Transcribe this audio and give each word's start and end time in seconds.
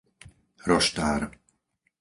Roštár 0.69 1.21